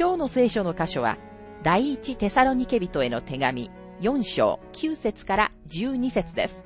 [0.00, 1.18] 今日の聖書の箇所は、
[1.62, 6.64] 第一テサロニケ人への手紙4章9節から12節です。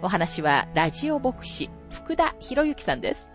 [0.00, 3.28] お話はラジオ牧師福田博之さんです。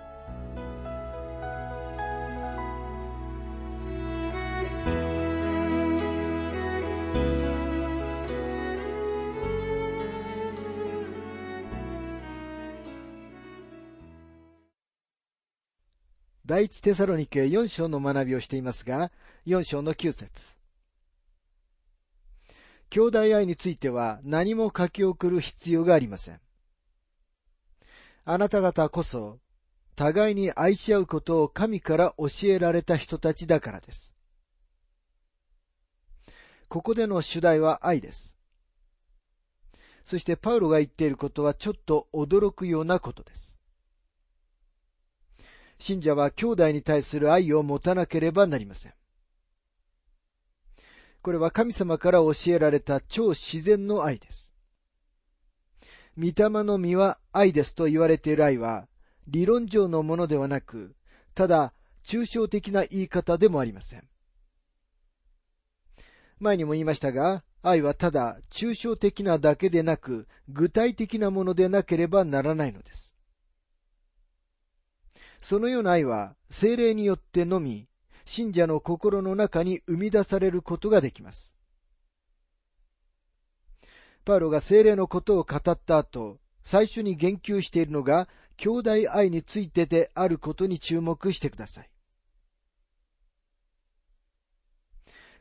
[16.51, 19.09] 第一テサロニケ4章の学びをしていますが、
[19.47, 20.57] 4章の9節
[22.89, 26.41] 兄弟愛については何も書き送る必要がありません。
[28.25, 29.39] あなた方こそ、
[29.95, 34.13] 互いに愛し合うことを神から教えられた人たちだからです。
[36.67, 38.35] ここでの主題は愛です。
[40.03, 43.50] そしてパウロが言っていることはちょっと驚くようなことです。
[45.81, 48.93] 信者は兄弟に対する愛を持たなければなりません。
[51.23, 54.53] これは神様から教えられた超自然の愛です。
[56.15, 58.87] 御霊の実は愛ですと言われている愛は、
[59.27, 60.95] 理論上のものではなく、
[61.33, 61.73] ただ
[62.05, 64.07] 抽象的な言い方でもありません。
[66.39, 73.10] 前にも言いましたが、愛はただ抽象的なだけでなく、具体的なものでなければならないのです。
[75.41, 77.87] そのような愛は精霊によってのみ、
[78.25, 81.55] 信者の心の中に生み出されることができます。
[84.23, 91.89] パウロが精霊のことを語った後、最初に言及しているのが、兄弟愛についてであることに注目してください。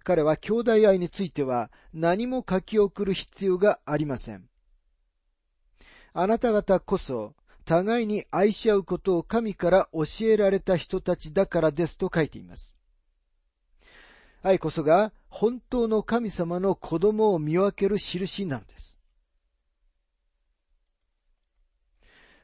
[0.03, 4.49] 彼は兄弟愛については何も書き送る必要がありません。
[6.15, 7.35] あなた方こそ
[7.71, 12.75] 互いに愛し合うことを神から教えられた人たちだからですと書いています。
[14.43, 18.99] 愛こそが本当の神様の子供を見分ける印なのです。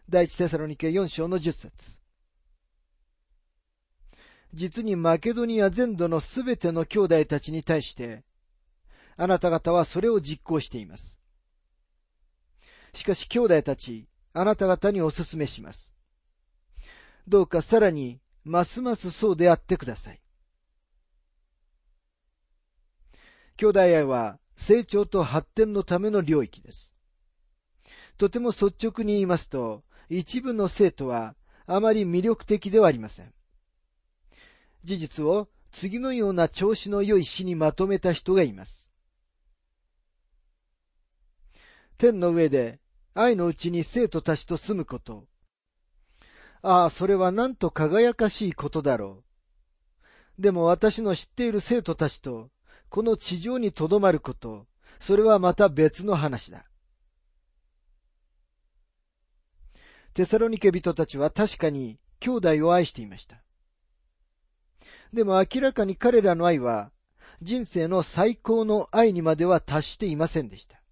[0.09, 1.98] 第一テサロニケ4章の10節
[4.54, 8.22] 実にマケドニア全土のすべての兄弟たちに対して、
[9.16, 11.19] あなた方はそれを実行しています。
[12.94, 14.06] しかし兄弟たち、
[14.38, 15.94] あなた方にお勧めします。
[17.26, 20.20] どうかさらに、ますますそうであってください。
[23.56, 26.94] 兄弟愛は成長と発展のための領域です。
[28.19, 31.34] とても率直に言いますと、一部の生徒は
[31.66, 33.32] あまり魅力的ではありません。
[34.84, 38.91] 事実を次のような調子の良い詩にまとめた人がいます。
[41.97, 42.80] 天の上で
[43.19, 45.27] 愛のうちに生徒たちと住むこと。
[46.60, 49.25] ああ、それはなんと輝かしいことだろ
[50.38, 50.43] う。
[50.43, 52.50] でも私の知っている生徒たちと、
[52.91, 54.66] この地上にとどまること、
[55.00, 56.66] それはまた別の話だ。
[60.12, 63.43] テサロニケ人たちは確かに兄弟を愛していました。
[65.12, 66.91] でも明らかに彼らの愛は
[67.41, 70.83] 人生の最高の愛にまでは達していませんでした。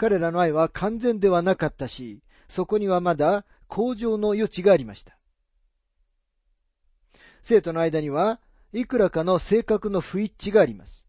[0.00, 5.18] 彼らの愛は完全ではなかったし、そこにはまだ向上の余地がありました。
[7.42, 8.40] 生徒の間には、
[8.72, 11.06] いくらかの性格の不一致があります。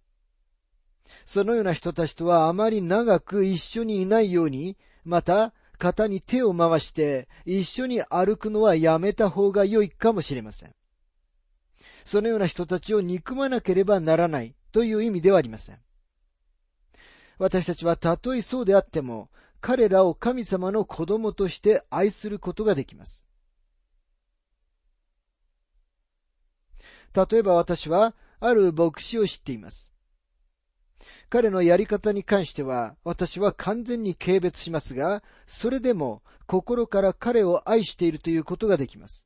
[1.25, 10.75] そのような人たちとはあまり長く一緒にいないように、また、肩に手を回して一緒に歩くのはやめた方が良いかもしれません。
[12.03, 15.79] そのような人たちを憎まなければならないという意味ではありません。
[17.41, 23.25] 私たちはたとえそうであっても、彼らを神様の子供として愛することができます。
[27.15, 29.91] 例えば私は、ある牧師を知っています。
[31.29, 39.25] 彼のやり方に関しては、私は完全に軽蔑しますが、それでも心から彼を愛しているということができます。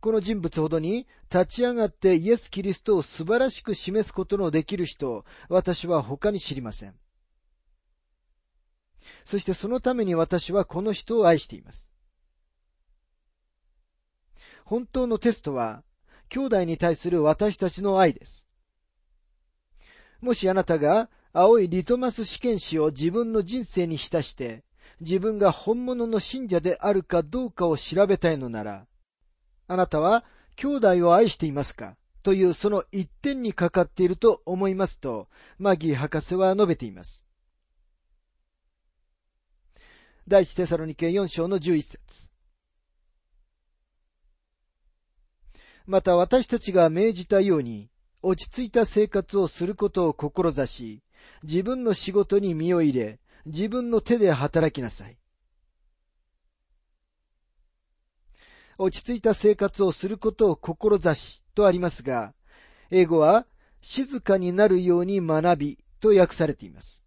[0.00, 6.94] この人物ほどに立ち上がってイエス・キリストを素晴らしく示すことのできる人を私は他に知りません。
[9.24, 11.90] そしてそのために私はこの人を愛しています。
[14.64, 15.82] 本当のテストは、
[16.28, 18.46] 兄弟に対する私たちの愛です。
[20.20, 24.64] もしあなたが青いリトマス試験紙を自分の人生に浸して、
[25.00, 28.86] 自分が本物の信者であるかどうかを調べたいのなら、
[29.72, 30.24] あなたは
[30.56, 31.94] 兄弟を愛していますか？
[32.24, 35.28] というその一点にかかっていると思いますと、
[35.58, 37.24] マギー博士は述べています。
[40.26, 42.28] 第一テサロニケ4章の11節
[45.86, 47.90] また私たちが命じたように、
[48.22, 51.02] 落ち着いた生活をすることを志し、
[51.44, 55.19] 自分の仕事に身を入れ、自分の手で働きなさい。
[58.82, 62.32] 落ち着いた生活をすることを志しとありますが、
[62.90, 63.46] 英語は
[63.82, 67.04] 静かになるように学びと訳されています。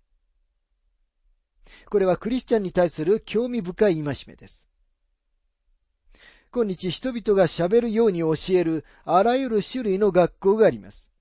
[1.90, 4.68] これはクリスチャンに対する興味深い戒めです。
[6.54, 11.12] 今日人々が喋るように教えるあらゆる種類の学校があります。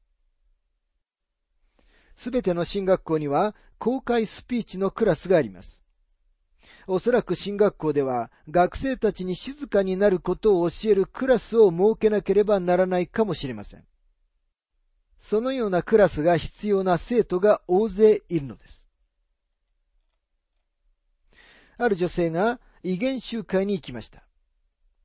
[2.14, 5.81] すべての進学校には公開スピーチのクラスがあります。
[6.86, 13.84] おそらく進学校では学生たちに静かになることを教えるクラスを設けなければならないかもしれません。
[15.18, 18.88] そのようなクラスが必要な生徒が大勢いるのです。
[21.78, 24.24] ある女性が威厳集会に行きました。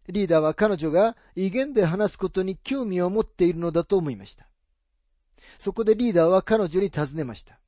[0.10, 4.48] リーダーは彼女が威厳で話すことに興味を持っているのだと思いました。
[5.60, 7.60] そこでリーダーは彼女に尋ねました。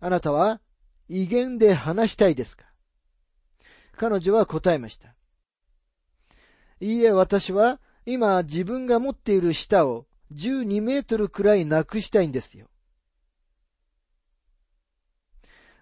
[0.00, 0.60] あなたは
[1.12, 2.66] 威厳で話したいですか？
[3.96, 5.16] 彼女は答えました。
[6.78, 12.68] いいえ、私は今自分が持っている舌を12メートルくらいなくしたいんですよ。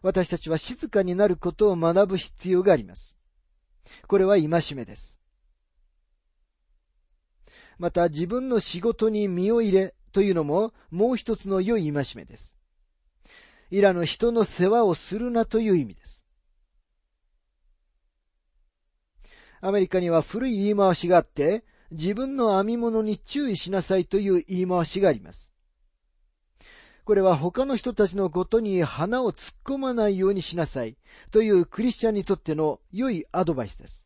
[0.00, 3.18] 私たちは静かになることを学ぶ必要があります。
[4.06, 5.18] これは戒めです。
[7.78, 12.57] また自分の仕事に身を入れというのももう一つの良い戒めです。
[13.70, 16.24] いらぬ人の世話をするなという意味です。
[19.60, 25.52] アメリカには古い言い回しがあって、自分の編み物に注意しなさいという言い回しがあります。
[27.04, 30.98] これは他の人たちのことに鼻を突っ込まないようにしなさい
[31.30, 34.04] というクリスチャンにとっての良いアドバイスです。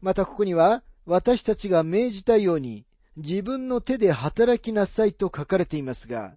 [0.00, 2.86] またここには、私たちが命じたように、
[3.16, 6.36] 自分の手で働きなさいと書かれていますが、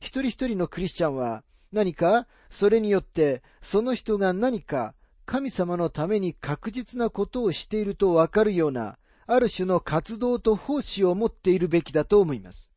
[0.00, 4.94] 一人一人のクリスチャンは何かそれによってその人が何か
[5.24, 12.72] 神様のために確実なことをしているとわかるようなある種の活動と奉仕を持っているべきだと思います。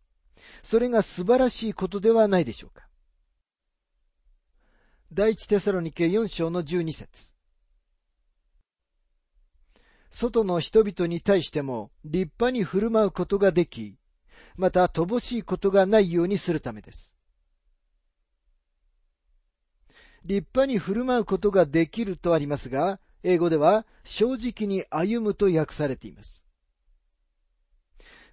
[0.62, 2.88] それが素晴らしいことではないでしょうか。
[5.12, 7.35] 第一テサロニケ4章の12節
[10.16, 13.98] 外の人々に対しても立派に振る舞うことができ、
[14.56, 17.18] また乏しいことがないようにするためです。
[20.24, 26.46] 立派に振る舞うことができるとありますが、英語では正直に歩むと訳されています。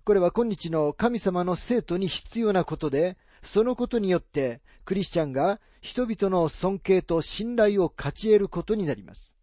[0.05, 9.37] これは今日の神様の生徒に必要なことで、そのことによってクリスチャンが人々の尊敬と信頼を勝ち得ることになります。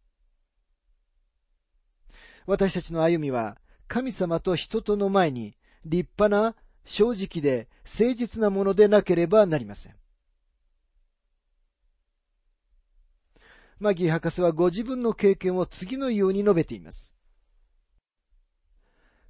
[2.50, 9.94] 私たちの歩みは神様と人との前に立派な正直で誠実なものでなければなりません。
[13.80, 17.14] マギー博士はご自分の経験を次のように述べています。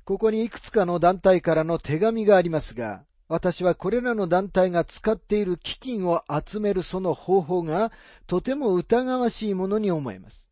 [0.06, 7.92] ここにいくつかの団体からの手紙がありますが、私はこれらの団体が使っている基金を集めるその方法が
[8.28, 10.50] とても疑わしいものに思えます。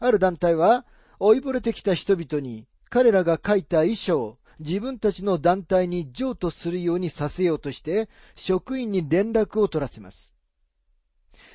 [0.00, 0.86] ある団体は
[1.26, 10.34] 追いぼれてきた人々に彼らが書いた遺書を自分たちの団体に譲渡するようにさせようとして職員に連絡を取らせます。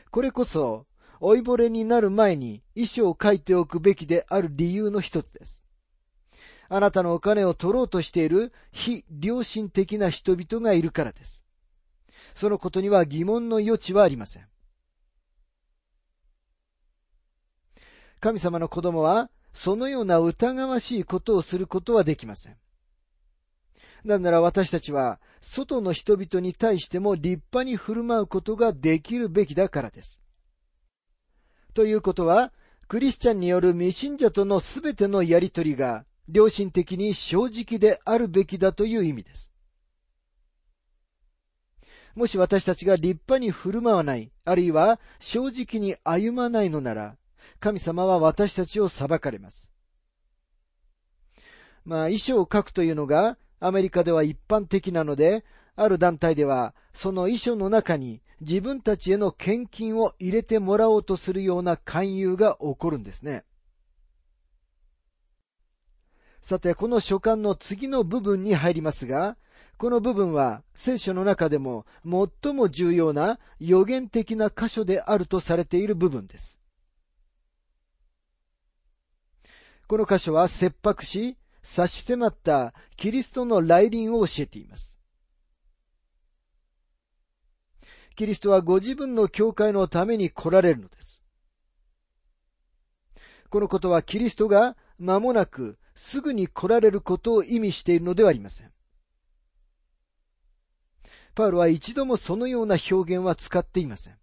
[0.09, 0.87] これこそ
[1.19, 5.63] 追いぼれになる前に遺書を書いておくべきである理由の一つです。
[6.67, 11.43] あなたのお金を取ろうとしている非良心的な人々がいるからです。
[12.33, 14.47] そのことには疑問の余地はありません。
[18.19, 22.57] 神様の子供はそのような疑わしいことをすることはできません。
[24.03, 30.21] なぜなら私たちは、外の人々に対しても立派に振る舞うことができるべきだからです。
[31.73, 32.53] ということは、
[32.87, 39.51] クリスチャンによる未信者とのすべてのやりとりが、良心的に正直であるべきだという意味です。
[42.15, 47.17] もし私たちが立派に振る舞わない、あるいは正直に歩まないのなら、
[47.59, 49.69] 神様は私たちを裁かれます。
[51.85, 55.43] まあ、遺書を書くというのがアメリカでは一般的なので、
[55.75, 63.43] ある団体ではその遺書の中に自分たちへの献金を入れてもらおうとするような勧誘が起こるんですね。
[66.41, 69.37] さて、この書簡の次の部分に入りますが、
[69.77, 76.58] この部分は聖書の中でも最も重要な予言的な箇所であるとされている部分です。
[79.89, 84.99] この箇所は切迫し、差し迫ったキリストの来臨を教えています。
[88.15, 91.23] キリストはご自分の教会のために来られるのです。
[93.49, 98.71] このことはキリストが間もなくすぐに来られることを意味しているのではありません。
[101.33, 104.18] パウロは一度もそのような表現は使っていません。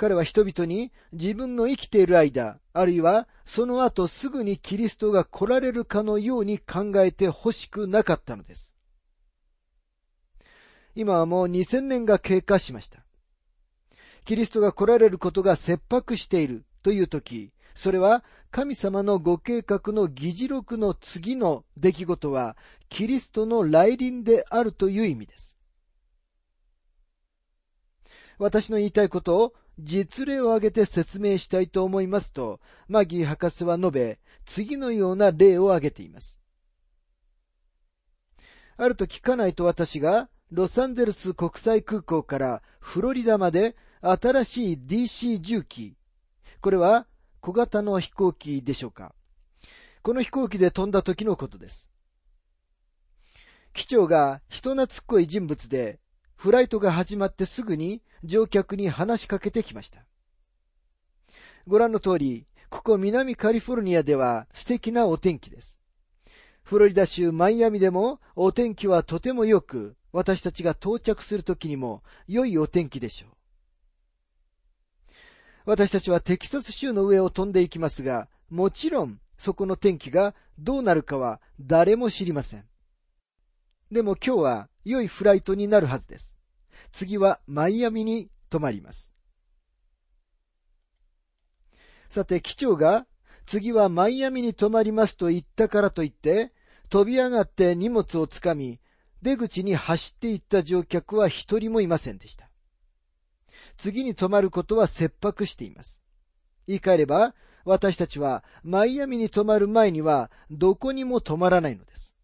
[0.00, 8.72] 彼は人々に自分の生きている間、あるいはその後すぐにキリストが来られるかのように考えてほしくなかったのです。
[10.94, 13.04] 今はもう2000年が経過しました。
[14.24, 22.56] キリストが来られることが切迫しているという時、それは神様のご計画の議事録の次の出来事は
[22.88, 25.59] キリストの来臨であるという意味です。
[28.40, 36.40] 私の言いたいことを実例を挙げて説明したいと思いますと、マギー博士は述べ、次のような例を挙げています。
[38.78, 45.98] あると聞かないと私がロサンゼルス国際空港からフロリダまで新しい DC 重機。
[46.62, 47.06] これは
[47.40, 49.14] 小型の飛行機でしょうか。
[50.00, 51.90] この飛行機で飛んだ時のことです。
[53.74, 56.00] 機長が人懐っこい人物で、
[56.36, 60.04] フライトが始まってすぐに乗客に話しかけてきました。
[61.66, 65.78] ご覧の通り、ここ南カリフォルニアでは素敵なお天気です。
[66.62, 73.30] フロリダ州マイアミでもお天気はとても良く、私たちが到着するときにも良いお天気でしょう。
[75.64, 82.64] 私たちはテキサス州の上を飛んでいきますが、もちろんそこの天気がどうなるかは誰も知りません。
[83.90, 86.29] でも今日は良いフライトになるはずです。
[86.92, 89.12] 次はマイアミに泊まります。
[92.08, 93.06] さて、機長が
[93.46, 96.52] 次はマイアミに泊まりますと言ったからといって、
[96.88, 98.80] 飛び上がって荷物をつかみ、
[99.22, 102.50] 出口に走っていった乗客は一人もいませんでした。
[103.76, 106.02] 次に泊まることは切迫しています。
[106.66, 107.34] 言い換えれば、
[107.64, 112.14] 私たちはマイアミに泊まる前にはどこにも泊まらないのです。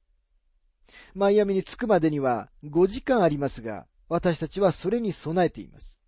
[1.14, 5.98] マイアミに着くまでには5時間ありますが、私たちはそれに備えています。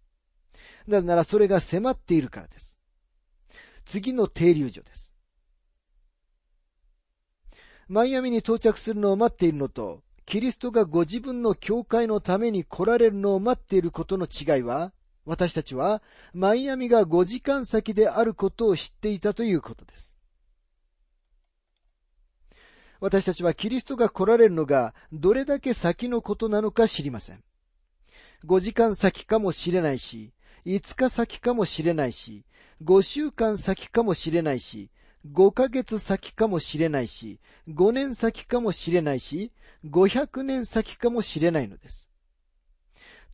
[0.87, 2.79] なぜならそれが迫っているからです。
[3.85, 5.15] 次の停留所です。
[7.89, 14.93] マイアミに到着するのを待っているのと、キリストがご自分の教会のために来られるのを待っていることの違いは、
[15.25, 16.03] 私たちは
[16.33, 20.17] マイアミが5時間先であることを知っていたということです。
[23.01, 27.43] 私たちはキリストが来られるのがどれだけ先のことなのか知りません。
[28.45, 30.33] 5時間先かもしれないし、
[30.65, 32.45] 5日先かもしれないし、
[32.85, 34.91] 5週間先かもしれないし、
[35.33, 39.53] 5ヶ月先かもしれないし、5年先かもしれないし、
[39.85, 42.11] 500年先かもしれないのです。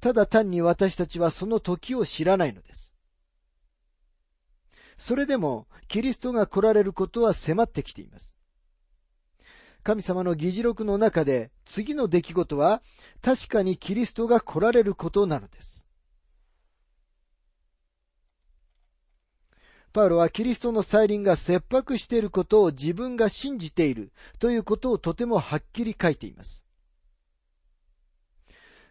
[0.01, 2.95] ただ単に私たちはその時を知らないのです。
[4.97, 8.34] それでも、キリストが来られることは迫ってきています。
[9.85, 12.81] 神様の議事録の中で次の出来事は
[13.21, 15.87] 確かにキリストが来られることなのです。
[19.93, 24.11] パウロはキリストの再臨が切迫していることを自分が信じている
[24.41, 26.65] ということをとてもはっきり書いています。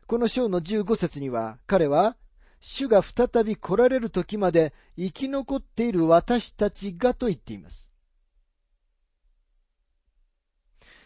[0.05, 2.15] この章の15節には彼は
[2.61, 7.92] 主が再び来られる時まで生き残っている私たちがと言っています。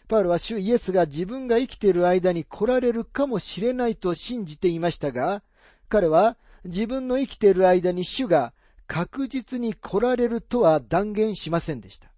[0.08, 5.42] パウロは主イエスが自分が生きている間に来られるかもしれないと信じていましたが、
[5.90, 8.54] 彼は自分の生きている間に主が
[8.86, 12.10] 確実に来られるとは断言しませんでした。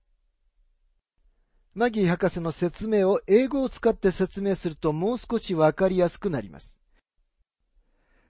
[1.75, 6.81] マギー博士の説明を英語を使って説明するともう少しわかりやすくなります。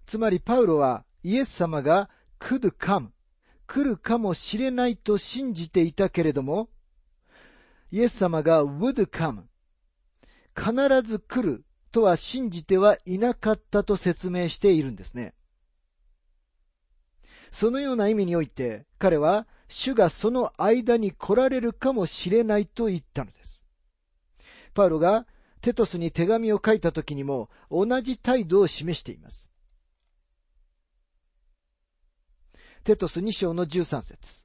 [0.07, 3.09] つまりパウロはイエス様が could come
[3.67, 6.71] 来るかもしれないと信じていたけれども、
[7.93, 9.50] イエス様が would come
[10.57, 15.35] 必ず来るとは信じてはいなかったと説明しているんですね。
[17.53, 23.65] そのような意味において、彼は主がその間に来られるかもしれないと言ったのです。
[24.75, 25.27] パウロが
[25.61, 29.51] テトスに手紙を書いた時にも同じ態度を示しています。
[32.85, 34.45] テトス2章の13節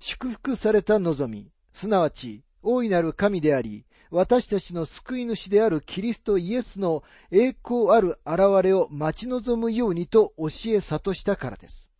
[0.00, 11.92] 祝福された望み、すなわち大いなる神であり、私たちの救い主であるキリストイエスの栄光ある現れを待ち望むようにと教え悟したからです。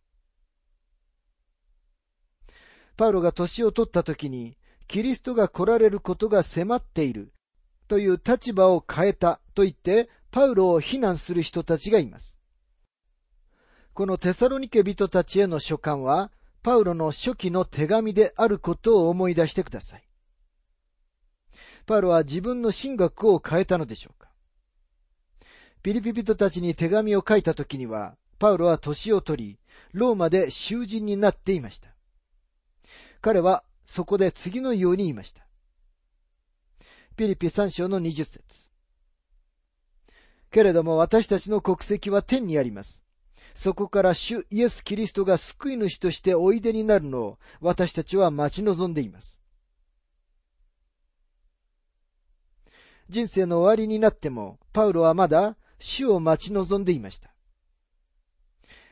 [2.97, 4.57] パウロが年を取った時に、
[4.87, 7.33] キリストが来られることが迫っている
[7.87, 12.37] という立場を変えたと言って、パウロを非難する人たちがいます。
[13.93, 16.31] このテサロニケ人たちへの書簡は、
[16.63, 20.04] パウロの初期の手紙であることを思い出してください。
[21.85, 24.29] パウロは自分の神学を変えたのでしょうか
[25.83, 29.59] ピリピ人たちに手紙を書いた時には、パウロは年を取り、
[29.93, 31.89] ローマで囚人になっていました。
[33.21, 35.45] 彼はそこで次のように言いました。
[37.15, 38.69] ピリピ3章の20節
[40.51, 43.03] けれども私たちの国籍は天にあります。
[43.53, 49.44] そこから主イエス・キリストが救い主としておいでになるのを私たちは待ち望んでいます。
[53.09, 57.29] 人生の終わりになっても、パウロはまだ主を待ち望んでいました。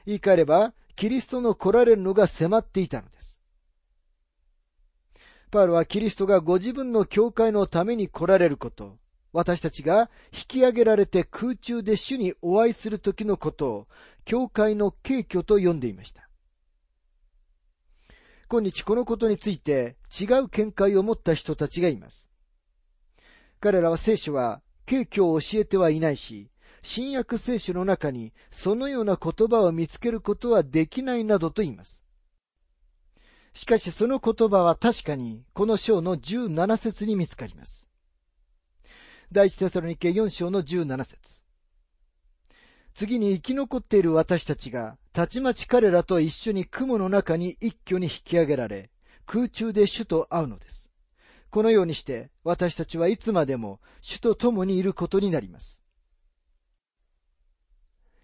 [0.05, 3.39] 言い換えれば、キリストの来られるのが迫っていたのです。
[5.49, 8.97] パウロはキリストがご自分の教会のために来られること、
[9.31, 13.87] 私たちが引き上げられて空中で主にお会いする時のことを、
[14.25, 16.29] 教会の敬虚と呼んでいました。
[18.49, 22.32] 今日このことについて違う見解を持った人たちがいます。
[23.63, 26.49] 彼らは聖書は敬虚を教えてはいないし、
[26.81, 32.03] 新約聖書の中にそのような言葉を見つけることはできないなどと言います。
[33.53, 37.87] しかしその言葉は確かにこの章の17節に見つかります。
[39.31, 41.41] 第一テサロニケ4章の17節
[42.93, 48.91] 次に生き残っている私たちが、たちまち彼らと一緒に雲の中に一挙に引き上げられ、
[49.25, 50.82] 空中で主と会うのです。
[51.53, 55.83] このようにして、私たちはいつまでも主と共にいることになります。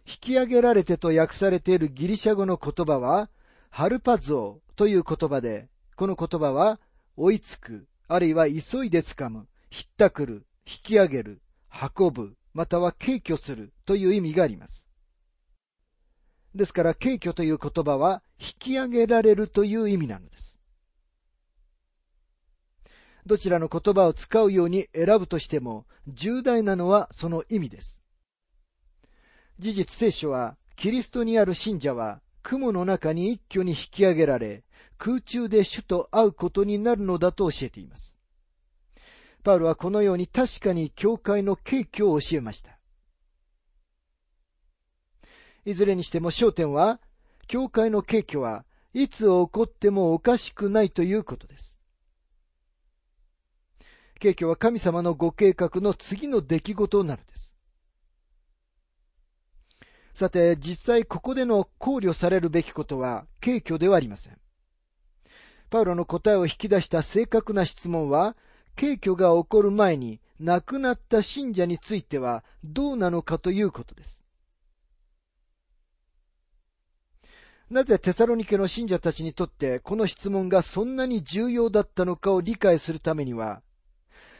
[0.08, 3.30] 引き上げられてと訳されているギリシャ語の言葉は、
[3.70, 6.80] ハルパゾーという言葉で、この言葉は、
[7.18, 11.44] 追いつく、あるいは急いで掴む、ひったくる、引き上げる、
[12.00, 14.88] 運ぶ、または敬虚するという意味があります。
[16.56, 20.59] ですから、敬虚という言葉は、引き上げられるという意味なのです。
[23.30, 28.02] どちらの言葉を使うように選ぶとしても、重大なのはその意味です。
[29.60, 34.63] 事実聖書は、キリストにある信者は、雲の中に一挙に引き上げられ、
[34.98, 38.18] 空中で主と会うことになるのだと教えています。
[39.44, 42.80] パウロはこのように確かに教会の景挙を教えました。
[45.65, 47.00] いずれにしても焦点は、
[47.46, 48.65] 教会の景挙は
[48.96, 51.79] いつ起こってもおかしくないということです。
[54.19, 57.55] 景挙は神様のご計画の次の出来事なのです。
[60.13, 64.38] さて、実際ここでの考慮されるべきことは、景挙ではありません。
[65.69, 68.36] パウロの答えを引き出した正確な質問は、
[68.75, 74.23] 軽挙が起こる前に亡くなった信者についてはどうなのかということです。
[77.69, 83.62] なぜテサロニケの信者たちにとってこの質問がそんなに重要だったのかを理解するためには、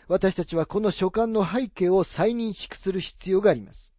[0.10, 3.94] 私たちはこの書簡の背景を再認識する必要があります。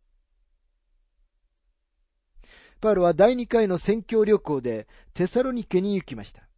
[2.80, 6.48] パウロは第2回の宣教旅行でテサロニケに行きました。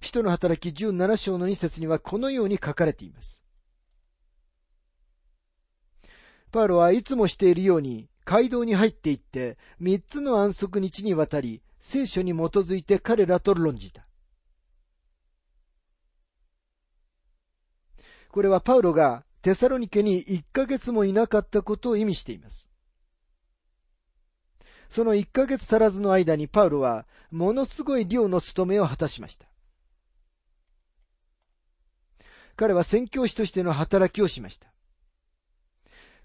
[0.00, 3.42] 使徒の働き17章の2節にはこのように書かれています。
[6.52, 14.01] パウロはいつもしているように街道に入っていって三つの安息日にわたり聖書に基づいて彼らと論じた。
[18.32, 22.70] これはパウロがテサロニケに一ヶ月もいなかったことを意味しています。
[24.88, 29.46] その一ヶ月足らずの間にパウロはものすごい量の務めを果たしました。
[32.56, 34.72] 彼は宣教師としての働きをしました。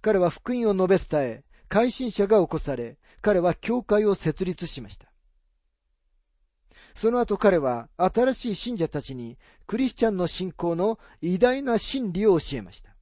[0.01, 5.06] 彼は福音を述べ伝え、改心者が起こされ、彼は教会を設立しました。
[6.97, 12.95] その後彼は新しい信者たちにクリスチャンの信仰の偉大な真理を教えました。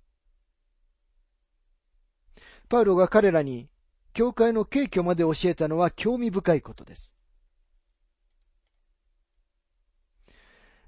[2.68, 3.70] パウロが彼らに
[4.12, 7.16] 教会の敬虚まで教えたのは興味深いことです。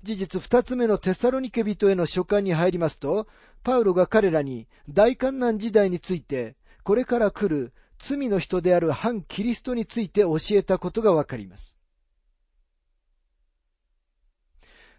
[0.04, 3.28] 事実二つ目のテサロニケ人への書簡に入りますと、
[3.64, 11.77] パウロが彼らに大観難時代について、これから来る罪の人である反キリストについて教えたことがわかります。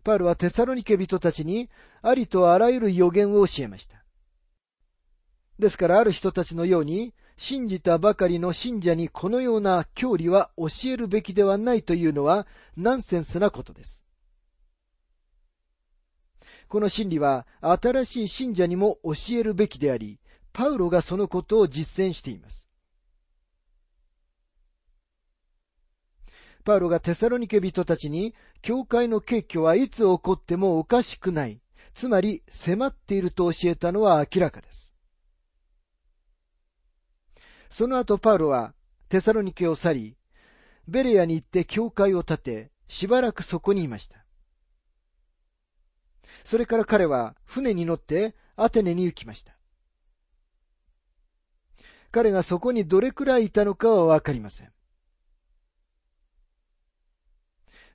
[0.04, 1.68] パウロはテサロニケ人たちに
[2.02, 4.04] ありとあらゆる予言を教えました。
[5.58, 14.02] ですからある人たちのように、信じたばかりの信者にこのような教理は教えるべきではないというのはナンセンスなことです。
[16.68, 20.18] この真理は新しい信者にも教えるべきであり、
[20.52, 22.67] パウロがそのことを実践しています。
[26.68, 31.62] パウロがテサロニケ人たちに、教会の結挙はいつ起こってもおかしくない、
[31.94, 34.92] つまり迫っていると教えたのは明らかです。
[37.70, 38.74] その後パウロは
[39.08, 40.16] テサロニケを去り、
[40.86, 44.26] ベレアに行って教会を建て、しばらくそこにいました。
[46.44, 49.56] それから彼は船に乗ってアテネに行きました。
[52.10, 54.72] 彼がそこにどれくらいいたのかはわかりません。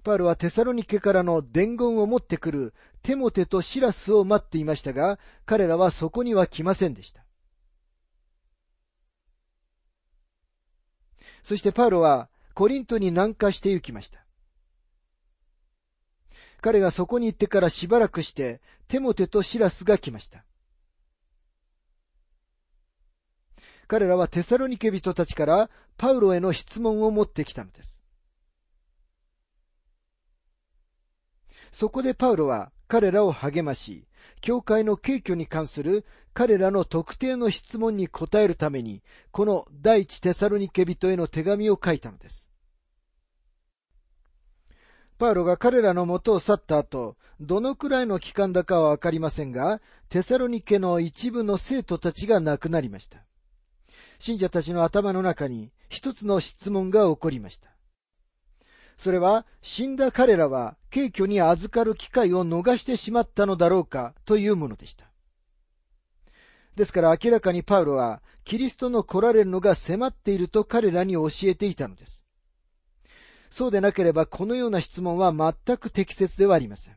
[0.04, 7.24] パウロはテサロニケからの伝言を持ってくるテモテとシラスを待っていましたが、彼らはそこには来ませんでした。
[11.44, 14.20] そしてパウロはコリントに南下して行きました。
[16.62, 20.46] 彼がそこに行ってからしばらくして、テモテとシラスが来ました。
[23.88, 28.03] 彼らはテサロニケ人たちからパウロへの質問を持ってきたのです。
[31.74, 34.08] そこでパウロは彼らを励まし、
[34.42, 42.48] 教会の敬虚に関する彼らの特定の質問に答えるために、この第一テサロニケ人への手紙を書いたのです。
[45.18, 53.26] パウロが彼らの元を去った後、どのくらいの期間だかはわかりませんが、テサロニケの一部の生徒たちが亡くなりました。
[54.20, 57.73] 信者たちの頭の中に一つの質問が起こりました。
[58.98, 65.06] それは、死んだ彼らは、敬虚に預かる機会を逃してしまったのだろうかというものでした。
[66.76, 72.24] ですから明らかにパウロは、キリストの来られるのが迫っていると彼らに教えていたのです。
[73.52, 76.96] そうでなければこのような質問は全く適切ではありません。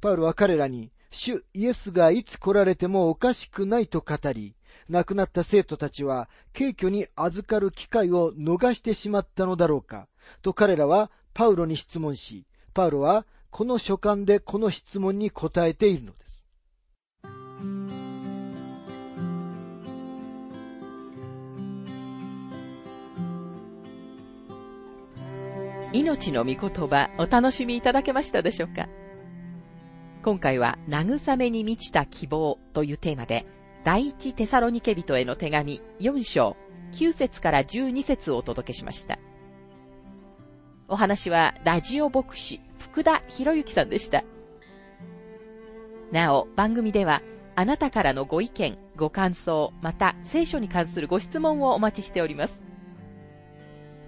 [0.00, 4.54] パウロは彼らに、主イエスがいつ来られてもおかしくないと語り、
[4.88, 10.08] 亡くなった生徒たちは、軽挙に預かる機会を逃してしまったのだろうか、
[10.42, 16.44] と彼らはパウロに質問し、パウロはこの書簡でこの質問に答えているのです。
[25.92, 28.88] 命の御言葉お楽しみいただけましたでしょうか？
[30.24, 33.44] 今回は慰めに満ちた希望というテーマで
[33.84, 36.56] 第一テサロニケ人への手紙4章
[36.92, 39.18] 9節から12節をお届けしました。
[40.88, 44.24] お話はラジオ牧師福田博之さんでした。
[46.10, 47.20] なお番組では
[47.54, 52.62] あなたからのご意見、ご感想、また聖書に関するご質問をお待ちしております。